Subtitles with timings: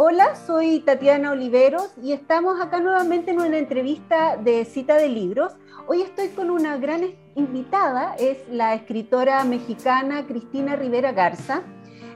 [0.00, 5.54] Hola, soy Tatiana Oliveros y estamos acá nuevamente en una entrevista de cita de libros.
[5.88, 7.00] Hoy estoy con una gran
[7.34, 11.64] invitada, es la escritora mexicana Cristina Rivera Garza.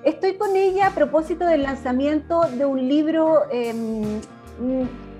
[0.04, 4.20] Estoy con ella a propósito del lanzamiento de un libro, em,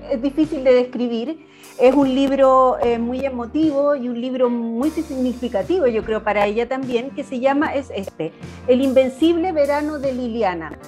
[0.09, 1.45] es difícil de describir,
[1.81, 6.69] es un libro eh, muy emotivo y un libro muy significativo, yo creo, para ella
[6.69, 8.31] también, que se llama, es este,
[8.69, 10.79] El Invencible Verano de Liliana.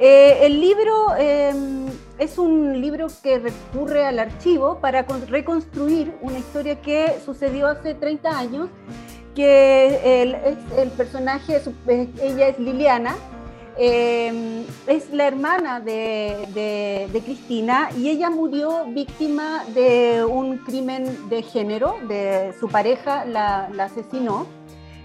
[0.00, 1.86] Eh, el libro em,
[2.18, 8.38] es un libro que recurre al archivo para reconstruir una historia que sucedió hace 30
[8.38, 8.68] años,
[9.34, 11.60] que el, personaje,
[12.22, 13.16] ella es Liliana,
[13.76, 21.96] em, es la hermana de, Cristina y ella murió víctima de un crimen de género,
[22.06, 24.46] de su pareja la asesinó,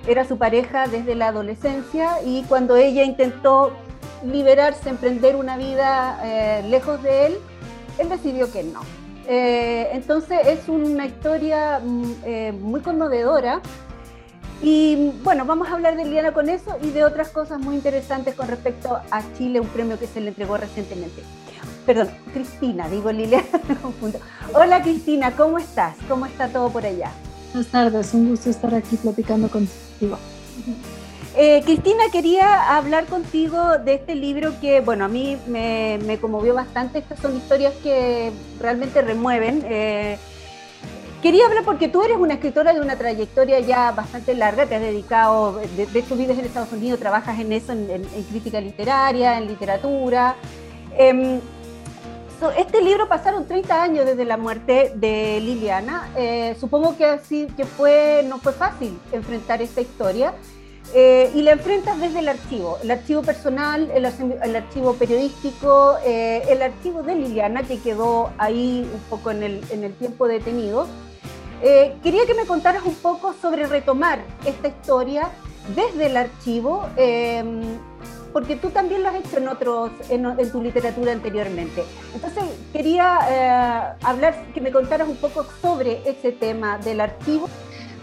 [0.07, 3.71] era su pareja desde la adolescencia y cuando ella intentó
[4.25, 7.37] liberarse, emprender una vida eh, lejos de él,
[7.99, 8.81] él decidió que no.
[9.27, 13.61] Eh, entonces es una historia mm, eh, muy conmovedora
[14.61, 18.35] y bueno, vamos a hablar de Liliana con eso y de otras cosas muy interesantes
[18.35, 21.21] con respecto a Chile, un premio que se le entregó recientemente.
[21.85, 24.19] Perdón, Cristina, digo Liliana, me confundo.
[24.53, 25.95] Hola Cristina, ¿cómo estás?
[26.07, 27.11] ¿Cómo está todo por allá?
[27.53, 30.17] Buenas tardes, un gusto estar aquí platicando contigo.
[31.35, 36.99] Eh, Cristina, quería hablar contigo de este libro que, bueno, a mí me, conmovió bastante.
[36.99, 39.63] Estas son historias que realmente remueven.
[39.67, 40.19] Eh,
[41.23, 44.81] quería hablar porque tú eres una escritora de una trayectoria ya bastante larga, te has
[44.81, 50.35] dedicado, de, hecho vives en Estados Unidos, trabajas en eso, en, crítica literaria, en literatura.
[50.95, 51.39] Em,
[52.57, 56.11] este libro pasaron 30 años desde la muerte de Liliana.
[56.15, 60.35] Eh, supongo que así que fue, no fue fácil enfrentar esta historia.
[60.95, 64.05] Eh, y la enfrentas desde el archivo, el archivo personal, el,
[64.55, 70.27] archivo periodístico, eh, el archivo de Liliana, que quedó ahí un poco en el, tiempo
[70.27, 70.87] detenido.
[71.63, 75.29] Eh, quería que me contaras un poco sobre retomar esta historia
[75.75, 77.61] desde el archivo, em,
[78.31, 81.85] porque tú también lo has hecho en, otros, en, en tu literatura anteriormente.
[82.13, 87.49] Entonces, quería hablar, que me contaras un poco sobre ese tema del archivo.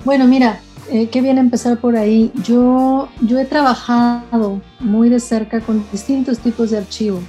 [0.05, 0.61] Bueno, mira,
[0.93, 2.33] eh, qué bien empezar por ahí.
[2.45, 7.21] Yo, he trabajado muy de cerca con distintos tipos de archivo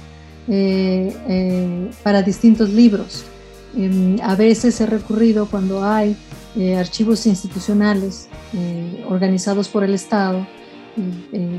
[0.48, 3.24] eh, eh, para distintos libros.
[3.76, 6.16] Em, a veces he recurrido cuando hay
[6.76, 8.28] archivos institucionales
[9.08, 10.46] organizados por el Estado,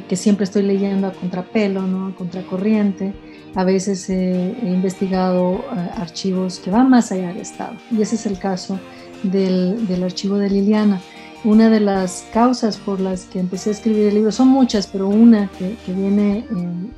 [0.07, 2.09] que siempre estoy leyendo a contrapelo, ¿no?
[2.09, 3.11] a contracorriente.
[3.55, 5.65] A veces he investigado
[5.97, 7.73] archivos que van más allá del Estado.
[7.89, 8.79] Y ese es el caso
[9.23, 11.01] del archivo de Liliana
[11.43, 15.07] una de las causas por las que empecé a escribir el libro, son muchas, pero
[15.07, 16.93] una que, viene en,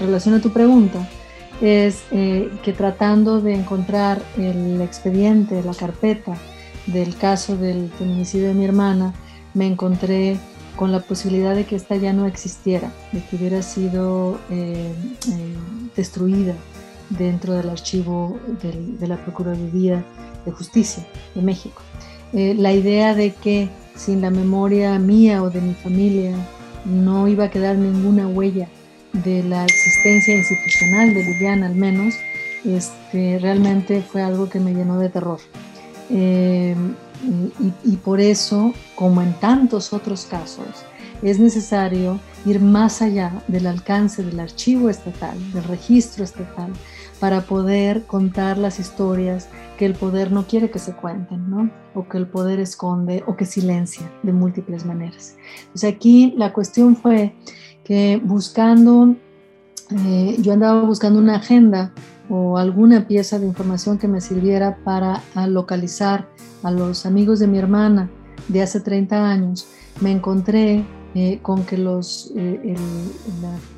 [0.00, 1.06] relación a tu pregunta,
[1.60, 6.36] es eh, que tratando de encontrar el expediente, la carpeta
[6.86, 9.14] del caso del feminicidio de mi hermana,
[9.54, 10.38] me encontré
[10.76, 14.92] con la posibilidad de que esta ya no existiera, de que hubiera sido eh,
[15.30, 15.56] eh,
[15.94, 16.54] destruida
[17.10, 20.04] dentro del archivo de la Procuraduría
[20.44, 21.82] de Justicia de México.
[22.32, 26.34] Eh, la idea de que sin la memoria mía o de mi familia
[26.84, 28.68] no iba a quedar ninguna huella
[29.12, 32.14] de la existencia institucional de Liliana al menos,
[32.64, 35.38] este, realmente fue algo que me llenó de terror.
[36.10, 36.74] Eh,
[37.62, 40.66] y, y, por eso, como en tantos otros casos,
[41.22, 46.70] es necesario ir más allá del alcance del archivo estatal, del registro estatal,
[47.20, 49.48] para poder contar las historias
[49.78, 51.70] que el poder no quiere que se cuenten, ¿no?
[51.94, 55.36] O que el poder esconde o que silencia de múltiples maneras.
[55.62, 57.34] Entonces aquí la cuestión fue
[57.82, 59.14] que buscando,
[59.90, 61.92] eh, yo andaba buscando una agenda
[62.28, 66.28] o alguna pieza de información que me sirviera para localizar
[66.62, 68.10] a los amigos de mi hermana
[68.48, 69.66] de hace 30 años,
[70.00, 70.84] me encontré
[71.16, 72.74] eh, con que los, eh,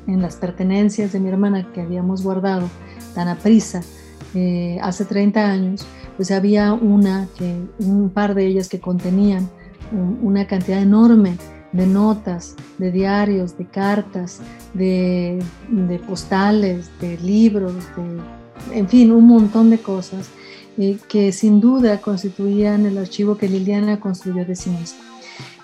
[0.07, 2.67] en las pertenencias de mi hermana que habíamos guardado
[3.13, 3.83] tan a prisa
[4.33, 5.85] eh, hace 30 años,
[6.15, 9.47] pues había una, que, un par de ellas que contenían
[10.23, 11.37] una cantidad enorme
[11.73, 14.41] de notas, de diarios, de cartas,
[14.73, 15.39] de,
[16.07, 20.29] postales, de libros, de, en fin, un montón de cosas
[21.07, 25.07] que sin duda constituían el archivo que Liliana construyó de sí misma.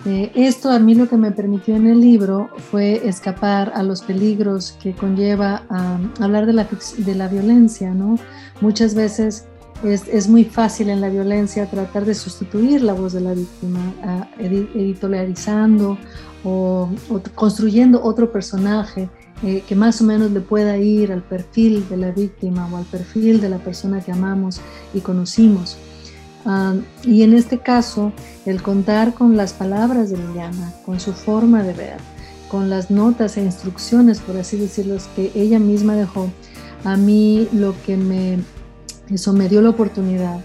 [0.06, 4.02] Eh, esto a mí lo que me permitió en el libro fue escapar a los
[4.02, 6.68] peligros que conlleva a hablar de la,
[6.98, 8.18] de la violencia, ¿no?
[8.60, 9.46] Muchas veces
[9.82, 13.80] es, es, muy fácil en la violencia tratar de sustituir la voz de la víctima,
[14.38, 15.98] editorializando
[16.44, 16.90] o,
[17.34, 19.08] construyendo otro personaje
[19.42, 22.84] eh, que más o menos le pueda ir al perfil de la víctima o al
[22.84, 24.60] perfil de la persona que amamos
[24.92, 25.76] y conocimos.
[27.04, 28.12] Y en este caso,
[28.44, 31.96] el contar con las palabras de Liliana, con su forma de ver,
[32.50, 36.30] con las notas e instrucciones, por así decirlo, que ella misma dejó,
[36.84, 38.38] a mí lo que me,
[39.10, 40.40] eso me dio la oportunidad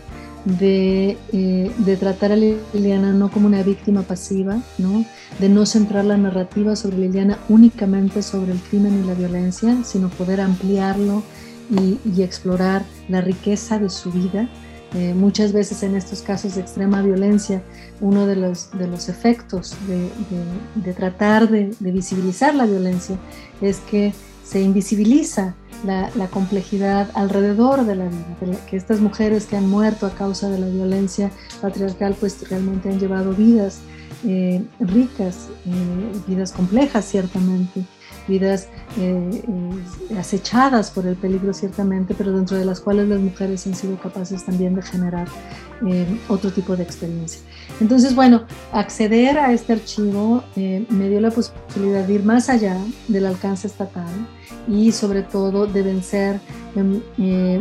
[0.46, 5.06] de, eh, de, tratar a Liliana no como una víctima pasiva, ¿no?
[5.40, 10.10] de no centrar la narrativa sobre Liliana únicamente sobre el crimen y la violencia, sino
[10.10, 11.24] poder ampliarlo
[11.70, 14.50] y, y explorar la riqueza de su vida,
[14.94, 17.62] eh, muchas veces en estos casos de extrema violencia,
[18.02, 23.18] uno de los, de los efectos de, tratar de, visibilizar la violencia
[23.62, 24.14] es que
[24.44, 25.56] se invisibiliza
[25.86, 30.50] la, la complejidad alrededor de la vida, que estas mujeres que han muerto a causa
[30.50, 31.30] de la violencia
[31.62, 33.82] patriarcal pues realmente han llevado vidas
[34.26, 37.86] eh, ricas, eh, vidas complejas ciertamente,
[38.30, 43.68] vidas eh, eh, acechadas por el peligro ciertamente, pero dentro de las cuales las mujeres
[43.68, 45.28] han sido capaces también de generar
[45.86, 47.42] eh, otro tipo de experiencia.
[47.82, 52.78] Entonces, bueno, acceder a este archivo me dio la posibilidad de ir más allá
[53.08, 54.14] del alcance estatal
[54.68, 56.40] y sobre todo de vencer
[56.76, 57.02] em,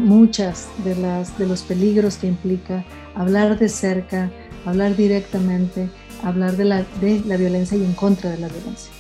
[0.01, 2.85] muchas de, las, de los peligros que implica
[3.15, 4.31] hablar de cerca,
[4.67, 5.89] hablar directamente,
[6.23, 8.98] hablar de la, de la violencia y en contra de la violencia.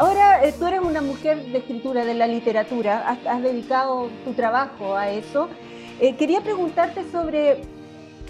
[0.00, 4.96] Ahora, eh, tú eres una mujer de escritura, de la literatura, has, dedicado tu trabajo
[4.96, 5.50] a eso.
[6.00, 7.60] Eh, quería preguntarte sobre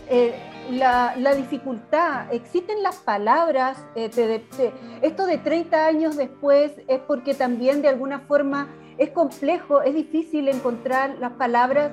[0.08, 0.34] eh,
[0.72, 2.34] la, dificultad.
[2.34, 3.78] ¿Existen las palabras?
[3.94, 8.66] esto de 30 años después es porque también de alguna forma
[8.98, 11.92] es complejo, es difícil encontrar las palabras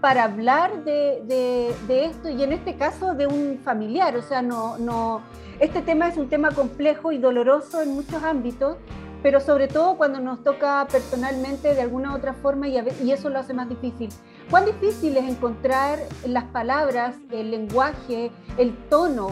[0.00, 4.16] para hablar de, de, esto y en este caso de un familiar.
[4.16, 5.20] O sea, no, no,
[5.60, 8.78] este tema es un tema complejo y doloroso en muchos ámbitos
[9.22, 13.38] pero sobre todo cuando nos toca personalmente de alguna otra forma y, y, eso lo
[13.38, 14.10] hace más difícil.
[14.50, 19.28] ¿Cuán difícil es encontrar las palabras, el lenguaje, el tono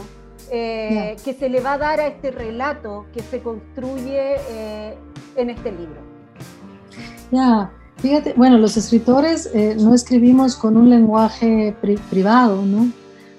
[0.50, 4.94] eh, que se le va a dar a este relato que se construye eh,
[5.34, 6.00] en este libro?
[7.32, 11.74] Ya, fíjate, bueno, los escritores eh, no escribimos con un lenguaje
[12.10, 12.90] privado, ¿no?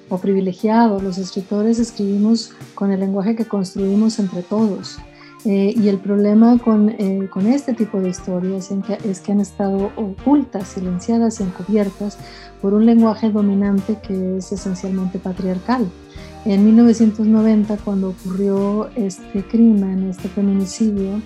[0.09, 0.99] O privilegiado.
[0.99, 4.97] Los escritores escribimos con el lenguaje que construimos entre todos.
[5.49, 8.69] Eh, y el problema con, eh, con, este tipo de historias
[9.05, 12.17] es que han estado ocultas, silenciadas y encubiertas
[12.61, 15.89] por un lenguaje dominante que es esencialmente patriarcal.
[16.44, 21.21] En 1990, cuando ocurrió este crimen, este feminicidio,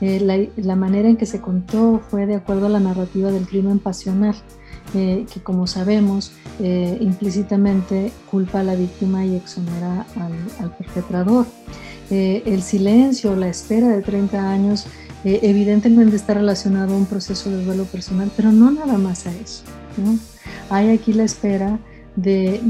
[0.00, 3.46] eh, la, la, manera en que se contó fue de acuerdo a la narrativa del
[3.46, 4.36] crimen pasional,
[4.92, 10.32] que como sabemos implícitamente culpa a la víctima y exonera al,
[10.64, 11.46] al perpetrador.
[12.10, 14.86] Eh, el silencio, la espera de 30 años,
[15.24, 19.32] eh, evidentemente está relacionado a un proceso de duelo personal, pero no nada más a
[19.32, 19.64] eso.
[20.70, 21.80] Hay aquí la espera
[22.14, 22.60] de,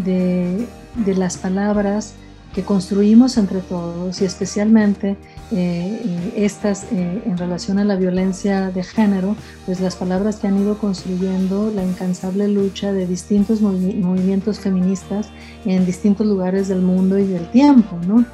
[0.94, 2.14] de, las palabras
[2.54, 5.16] que construimos entre todos y especialmente
[5.52, 10.78] eh, estas en relación a la violencia de género, pues las palabras que han ido
[10.78, 15.28] construyendo la incansable lucha de distintos movimientos feministas
[15.64, 18.24] en distintos lugares del mundo y del tiempo, ¿no?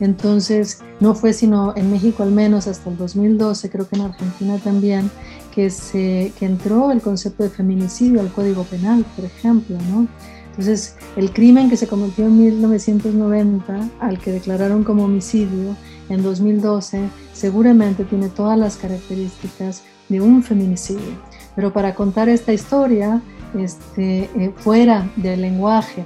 [0.00, 4.58] Entonces, no fue sino en México al menos hasta el 2012, creo que en Argentina
[4.58, 5.10] también,
[5.54, 10.06] que, se, que entró el concepto de feminicidio al Código Penal, por ejemplo, ¿no?
[10.50, 15.76] Entonces, el crimen que se cometió en 1990, al que declararon como homicidio
[16.08, 21.20] en 2012, seguramente tiene todas las características de un feminicidio.
[21.54, 23.20] Pero para contar esta historia,
[23.58, 26.04] este, eh, fuera del lenguaje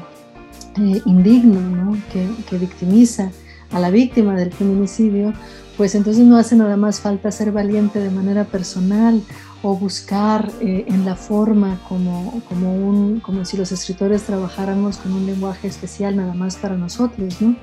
[0.78, 1.96] eh, indigno, ¿no?
[2.12, 3.30] que, que victimiza
[3.70, 5.32] a la víctima del feminicidio,
[5.76, 9.22] pues entonces no hace nada más falta ser valiente de manera personal
[9.62, 15.12] o buscar eh, en la forma como, como, un, como si los escritores trabajáramos con
[15.12, 17.56] un lenguaje especial nada más para nosotros, ¿no?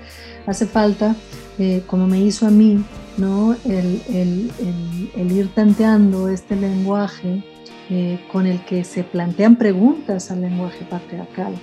[0.47, 1.15] Hace falta,
[1.57, 2.83] eh, como me hizo a mí,
[3.17, 3.55] ¿no?
[3.65, 4.51] El, el,
[5.15, 7.43] el, ir tanteando este lenguaje
[7.89, 11.55] eh, con el que se plantean preguntas al lenguaje patriarcal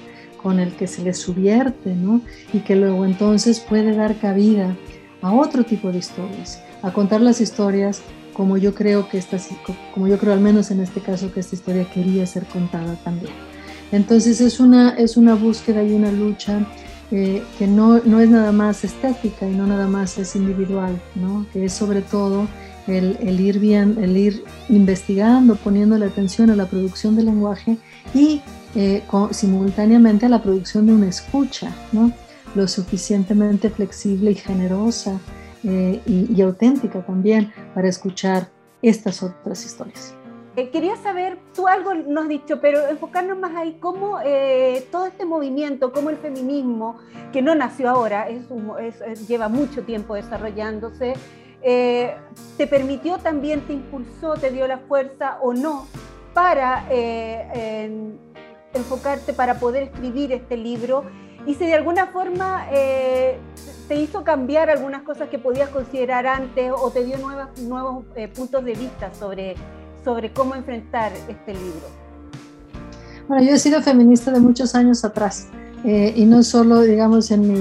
[0.42, 2.20] con el que se le subvierte, ¿no?
[2.52, 4.76] Y que luego entonces puede dar cabida
[5.20, 8.02] a otro tipo de historias, a contar las historias
[8.36, 9.38] como yo creo que esta,
[9.94, 13.32] como yo creo al menos en este caso que esta historia quería ser contada también.
[13.92, 16.66] Entonces es una, es una búsqueda y una lucha
[17.10, 21.46] eh, que no, no, es nada más estética y no nada más es individual, ¿no?
[21.52, 22.46] que es sobre todo
[22.86, 27.78] el, el, ir bien, el ir investigando, poniendo la atención a la producción del lenguaje
[28.12, 28.42] y
[28.74, 32.12] eh, simultáneamente a la producción de una escucha, ¿no?
[32.54, 35.20] lo suficientemente flexible y generosa
[35.66, 38.48] eh, y, auténtica también para escuchar
[38.82, 40.14] estas otras historias.
[40.56, 45.04] Eh, quería saber, tú algo nos has dicho, pero enfocarnos más ahí, cómo eh, todo
[45.04, 46.96] este movimiento, cómo el feminismo,
[47.30, 48.48] que no nació ahora, es,
[49.28, 51.12] lleva mucho tiempo desarrollándose,
[51.60, 52.16] eh,
[52.56, 55.86] te permitió también, te impulsó, te dio la fuerza o no
[56.32, 56.86] para
[58.72, 61.04] enfocarte, para poder escribir este libro,
[61.46, 62.66] y si de alguna forma
[63.88, 68.74] te hizo cambiar algunas cosas que podías considerar antes o te dio nuevos puntos de
[68.74, 69.56] vista sobre
[70.06, 71.88] sobre cómo enfrentar este libro?
[73.26, 75.48] Bueno, yo he sido feminista de muchos años atrás
[75.84, 77.58] eh, y no solo, digamos, en mi,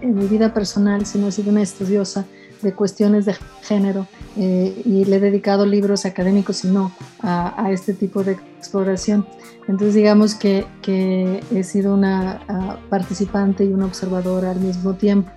[0.00, 2.24] en mi, vida personal, sino he sido una estudiosa
[2.62, 7.94] de cuestiones de género eh, y le he dedicado libros académicos y no a, este
[7.94, 9.26] tipo de exploración.
[9.68, 15.30] Entonces, digamos que, que he sido una participante y una observadora al mismo tiempo.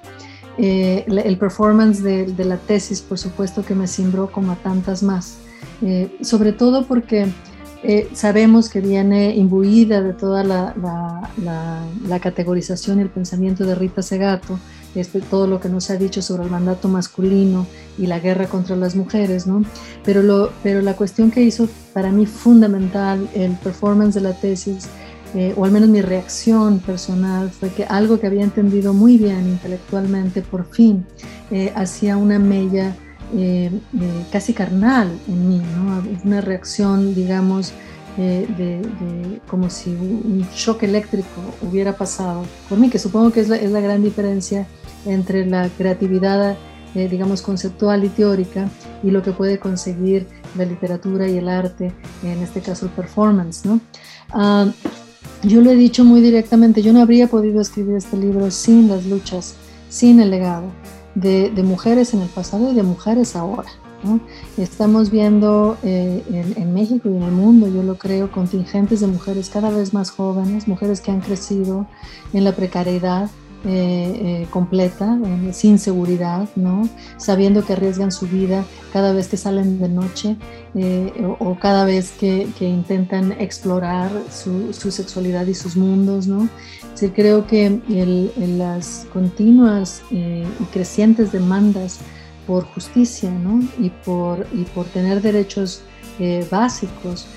[0.58, 5.38] Eh, el performance de, la tesis, por supuesto, que me cimbró como a tantas más.
[5.82, 7.28] Eh, sobre todo porque
[8.14, 10.74] sabemos que viene imbuida de toda la,
[12.08, 14.58] la, categorización y el pensamiento de Rita Segato,
[14.96, 18.76] este, todo lo que nos ha dicho sobre el mandato masculino y la guerra contra
[18.76, 19.64] las mujeres, ¿no?
[20.04, 24.88] Pero, lo, pero la cuestión que hizo para mí fundamental el performance de la tesis,
[25.34, 29.48] eh, o al menos mi reacción personal, fue que algo que había entendido muy bien
[29.48, 31.06] intelectualmente, por fin,
[31.76, 32.96] hacía una mella
[33.34, 36.04] eh, eh, casi carnal en mí, ¿no?
[36.24, 37.74] una reacción, digamos,
[38.18, 43.50] eh, de, como si un shock eléctrico hubiera pasado por mí, que supongo que es
[43.50, 44.68] la, es la gran diferencia
[45.06, 46.58] entre la creatividad,
[46.94, 48.70] digamos, conceptual y teórica
[49.04, 51.94] y lo que puede conseguir la literatura y el arte,
[52.24, 53.66] en este caso el performance.
[53.66, 53.80] ¿no?
[54.32, 54.68] Ah,
[55.44, 59.06] yo lo he dicho muy directamente, yo no habría podido escribir este libro sin las
[59.06, 59.56] luchas,
[59.90, 60.72] sin el legado
[61.14, 63.70] de, mujeres en el pasado y de mujeres ahora.
[64.58, 66.24] Estamos viendo eh,
[66.56, 70.12] en, México y en el mundo, yo lo creo, contingentes de mujeres cada vez más
[70.12, 71.86] jóvenes, mujeres que han crecido
[72.34, 73.30] en la precariedad,
[73.68, 75.18] eh, eh, completa,
[75.52, 76.88] sin seguridad, ¿no?
[77.18, 80.38] sabiendo que arriesgan su vida cada vez que salen de noche
[81.40, 86.28] o, cada vez que, intentan explorar su, sexualidad y sus mundos.
[86.28, 86.48] ¿no?
[86.94, 87.82] Sí, creo que
[88.58, 92.00] las continuas y crecientes demandas
[92.46, 93.32] por justicia
[93.80, 95.82] y, por, y por tener derechos
[96.50, 97.28] básicos,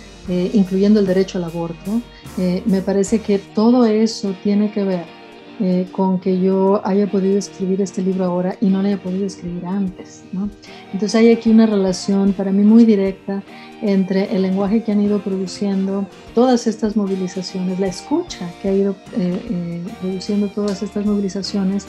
[0.53, 2.01] incluyendo el derecho al aborto,
[2.37, 5.19] me parece que todo eso tiene que ver
[5.61, 9.27] eh, con que yo haya podido escribir este libro ahora y no lo haya podido
[9.27, 10.23] escribir antes.
[10.33, 10.49] ¿no?
[10.93, 13.43] Entonces hay aquí una relación para mí muy directa
[13.83, 18.93] entre el lenguaje que han ido produciendo todas estas movilizaciones, la escucha que ha ido
[19.17, 21.89] eh, eh, produciendo todas estas movilizaciones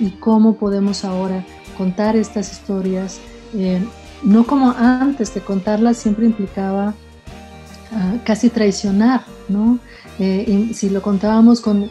[0.00, 1.46] y cómo podemos ahora
[1.78, 3.18] contar estas historias,
[4.22, 6.92] no como antes de contarlas siempre implicaba
[7.92, 9.78] ah, casi traicionar, ¿no?
[10.18, 11.88] si lo contábamos con,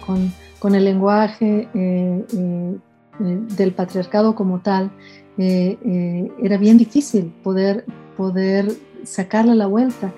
[0.60, 2.78] con el lenguaje eh, eh,
[3.20, 4.92] eh, del patriarcado como tal,
[5.38, 8.72] era bien difícil poder, poder
[9.04, 10.12] sacarle la vuelta.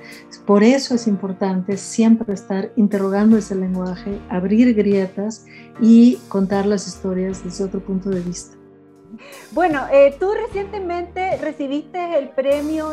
[0.45, 5.45] Por eso es importante siempre estar interrogando ese lenguaje, abrir grietas
[5.81, 8.58] y contar las historias desde otro punto de vista.
[9.51, 9.87] Bueno,
[10.19, 12.91] tú recientemente recibiste el premio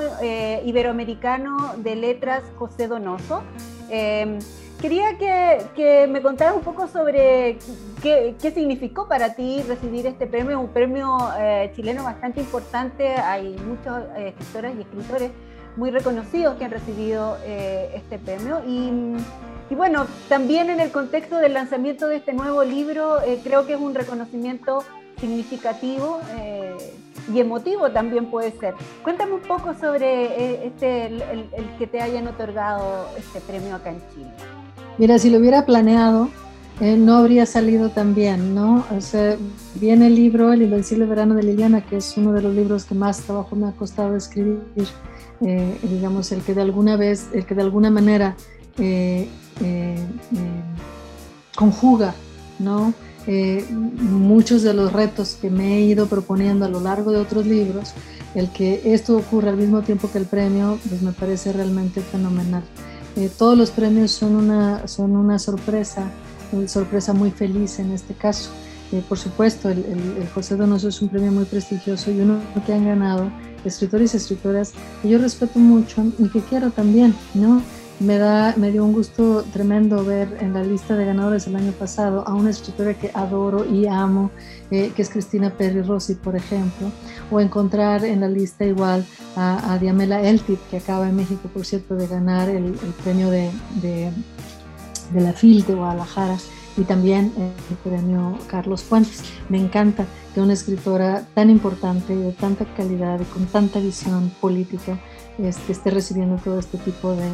[0.65, 3.43] iberoamericano de letras José Donoso.
[4.81, 7.59] Quería que, me contaras un poco sobre
[8.03, 13.09] qué, significó para ti recibir este premio, un premio eh, chileno bastante importante.
[13.09, 15.31] Hay muchos eh, escritores y escritores
[15.77, 18.63] muy reconocidos que han recibido eh, este premio.
[18.67, 23.81] Y, bueno, también en el contexto del lanzamiento de este nuevo libro, creo que es
[23.81, 24.85] un reconocimiento
[25.19, 26.21] significativo
[27.33, 28.75] y emotivo también puede ser.
[29.03, 34.31] Cuéntame un poco sobre este, el que te hayan otorgado este premio acá en Chile.
[34.99, 36.31] Mira, si lo hubiera planeado,
[36.81, 38.85] eh, no habría salido tan bien, ¿no?
[38.95, 39.37] O sea,
[39.77, 42.95] viene el libro El Invencible Verano de Liliana, que es uno de los libros que
[42.95, 44.61] más trabajo me ha costado escribir,
[45.41, 48.37] eh, digamos, el que de alguna vez, el que de alguna manera
[48.79, 49.27] eh,
[51.55, 52.15] conjuga,
[52.59, 52.93] ¿no?
[53.27, 57.93] Muchos de los retos que me he ido proponiendo a lo largo de otros libros,
[58.35, 62.63] el que esto ocurra al mismo tiempo que el premio, pues me parece realmente fenomenal.
[63.17, 66.11] Eh, todos los premios son una, son una sorpresa,
[66.53, 68.51] una sorpresa muy feliz en este caso.
[68.93, 69.85] Eh, por supuesto, el,
[70.35, 73.31] José Donoso es un premio muy prestigioso y uno que han ganado
[73.65, 77.63] escritores y escritoras que yo respeto mucho y que quiero también, ¿no?
[78.01, 81.73] Me, da, me dio un gusto tremendo ver en la lista de ganadores el año
[81.73, 84.31] pasado a una escritora que adoro y amo,
[84.71, 86.91] eh, que es Cristina Perry Rossi, por ejemplo,
[87.31, 89.05] o encontrar en la lista igual
[89.37, 92.73] a, Diamela Eltit, que acaba en México, por cierto, de ganar el,
[93.03, 93.51] premio de,
[93.83, 94.11] de,
[95.13, 96.37] de la FIL de Guadalajara
[96.77, 99.23] y también el premio Carlos Fuentes.
[99.49, 104.99] Me encanta que una escritora tan importante, de tanta calidad y con tanta visión política,
[105.39, 107.31] este, esté recibiendo todo este tipo de,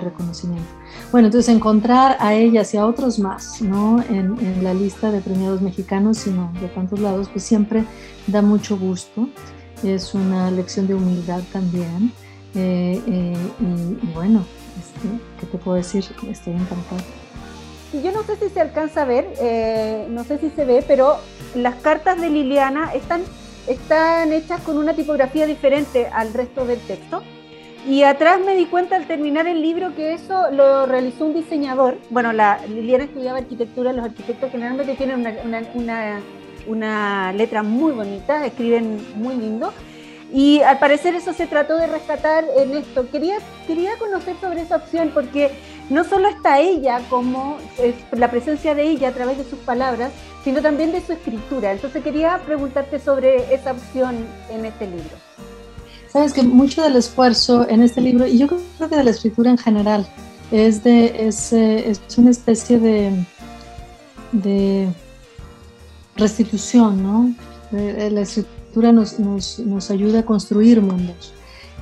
[0.00, 0.68] reconocimiento.
[1.12, 4.02] Bueno, entonces encontrar a ellas y a otros más, ¿no?
[4.08, 7.84] En, la lista de premiados mexicanos, sino de tantos lados, pues siempre
[8.26, 9.28] da mucho gusto.
[9.82, 12.12] Es una lección de humildad también.
[12.54, 14.44] Eh, eh, y, bueno,
[14.78, 15.08] este,
[15.40, 16.04] ¿qué te puedo decir?
[16.30, 17.04] Estoy encantada.
[17.92, 21.16] Yo no sé si se alcanza a ver, eh, no sé si se ve, pero
[21.54, 23.22] las cartas de Liliana están
[23.66, 27.22] están hechas con una tipografía diferente al resto del texto.
[27.86, 31.98] Y atrás me di cuenta al terminar el libro que eso lo realizó un diseñador.
[32.10, 36.20] Bueno, la Liliana estudiaba arquitectura, los arquitectos generalmente tienen una, una,
[36.66, 39.72] una letra muy bonita, escriben muy lindo.
[40.32, 43.08] Y al parecer eso se trató de rescatar en esto.
[43.10, 45.52] Quería, quería conocer sobre esa opción porque
[45.88, 47.58] no solo está ella como
[48.12, 50.10] la presencia de ella a través de sus palabras,
[50.42, 51.72] sino también de su escritura.
[51.72, 55.16] Entonces quería preguntarte sobre esa opción en este libro.
[56.08, 59.50] Sabes que mucho del esfuerzo en este libro, y yo creo que de la escritura
[59.50, 60.06] en general,
[60.50, 63.12] es, de, es, eh, es una especie de,
[64.32, 64.88] de
[66.16, 67.34] restitución, ¿no?
[67.72, 71.34] La escritura nos, nos, nos ayuda a construir mundos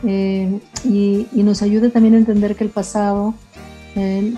[0.05, 3.35] eh, y, y, nos ayuda también a entender que el pasado
[3.97, 4.35] eh,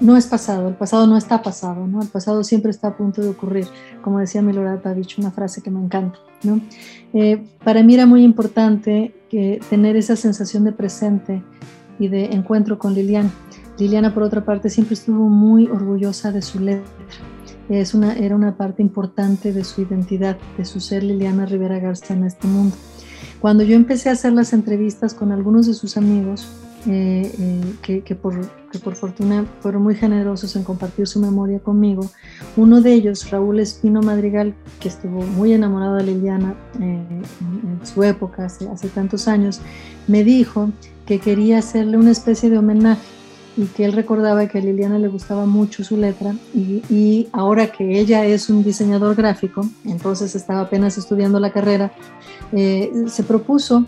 [0.00, 2.02] no es pasado, el pasado no está pasado, ¿no?
[2.02, 3.66] El pasado siempre está a punto de ocurrir,
[4.02, 6.60] como decía Milorad Pavich, una frase que me encanta, ¿no?
[7.14, 11.42] Eh, para mí era muy importante que tener esa sensación de presente
[11.98, 13.30] y de encuentro con Liliana.
[13.78, 16.88] Liliana, por otra parte, siempre estuvo muy orgullosa de su letra.
[17.68, 22.14] Es una, era una parte importante de su identidad, de su ser Liliana Rivera Garza
[22.14, 22.74] en este mundo.
[23.40, 26.48] Cuando yo empecé a hacer las entrevistas con algunos de sus amigos,
[26.86, 27.32] eh,
[27.88, 28.34] eh, que, por,
[28.82, 32.08] por, fortuna fueron muy generosos en compartir su memoria conmigo.
[32.56, 37.04] Uno de ellos, Raúl Espino Madrigal, que estuvo muy enamorado de Liliana eh,
[37.40, 39.60] en, su época, hace tantos años,
[40.06, 40.70] me dijo
[41.04, 43.17] que quería hacerle una especie de homenaje
[43.58, 47.66] y que él recordaba que a Liliana le gustaba mucho su letra y, y, ahora
[47.66, 51.92] que ella es un diseñador gráfico, entonces estaba apenas estudiando la carrera,
[52.52, 53.84] se propuso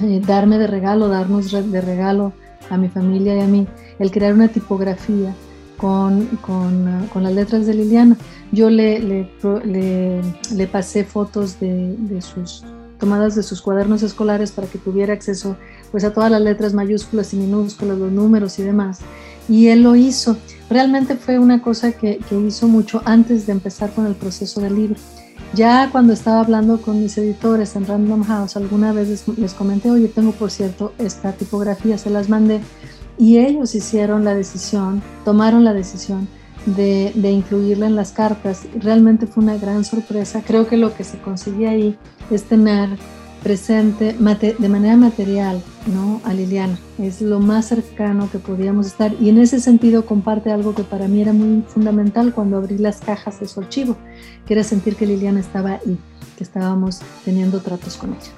[0.00, 2.32] eh, darme de regalo, darnos de regalo
[2.70, 3.66] a mi familia y a mí,
[4.00, 5.32] el crear una tipografía
[5.76, 8.16] con, con, uh, con las letras de Liliana.
[8.52, 10.22] Yo le, le,
[10.54, 12.64] le, pasé fotos de, de, sus
[12.98, 15.56] tomadas de sus cuadernos escolares para que tuviera acceso
[15.90, 18.98] pues a todas las letras mayúsculas y minúsculas, los números y demás.
[19.48, 20.36] Y él lo hizo.
[20.68, 24.74] Realmente fue una cosa que, que hizo mucho antes de empezar con el proceso del
[24.74, 24.96] libro.
[25.54, 30.08] Ya cuando estaba hablando con mis editores en Random House, alguna vez les, comenté, oye,
[30.08, 32.60] tengo por cierto esta tipografía, se las mandé,
[33.18, 36.28] y ellos hicieron la decisión, tomaron la decisión
[36.76, 38.62] de, de, incluirla en las cartas.
[38.78, 40.42] Realmente fue una gran sorpresa.
[40.46, 41.98] Creo que lo que se consigue ahí
[42.30, 42.90] es tener
[43.42, 44.16] presente
[44.58, 46.20] de manera material ¿no?
[46.24, 46.78] a Liliana.
[46.98, 51.08] Es lo más cercano que podíamos estar y en ese sentido comparte algo que para
[51.08, 53.96] mí era muy fundamental cuando abrí las cajas de su archivo,
[54.46, 55.98] que era sentir que Liliana estaba ahí,
[56.36, 58.37] que estábamos teniendo tratos con ella.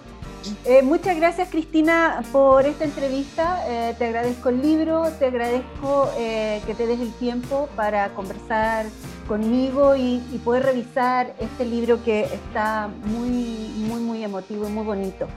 [0.65, 3.63] Eh, muchas gracias Cristina por esta entrevista.
[3.69, 8.87] Eh, te agradezco el libro, te agradezco eh, que te des el tiempo para conversar
[9.29, 13.31] conmigo y, poder revisar este libro que está muy,
[13.77, 15.29] muy, muy emotivo y muy bonito.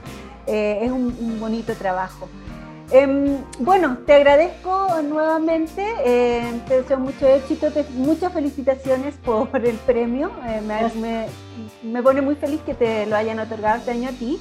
[0.46, 2.28] es un, bonito trabajo.
[2.90, 5.84] Em, bueno, te agradezco nuevamente,
[6.66, 10.30] te deseo mucho éxito, muchas felicitaciones por el premio.
[10.66, 11.26] Me,
[11.82, 14.40] me pone muy feliz que te lo hayan otorgado este año a ti.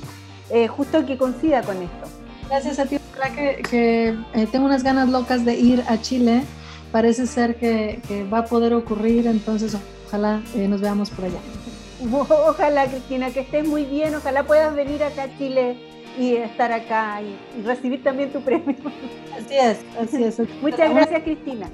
[0.53, 2.07] Eh, justo que coincida con esto.
[2.47, 2.99] Gracias a ti,
[3.35, 6.43] que, que eh, tengo unas ganas locas de ir a Chile.
[6.91, 7.99] Parece ser que,
[8.31, 11.39] va a poder ocurrir, entonces ojalá eh, nos veamos por allá.
[12.47, 15.75] Ojalá, Cristina, que estés muy bien, ojalá puedas venir acá a Chile
[16.19, 18.75] y estar acá y, recibir también tu premio.
[19.35, 20.39] Así es, así es.
[20.61, 21.67] Muchas gracias, Cristina.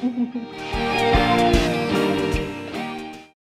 [0.00, 1.79] Gracias.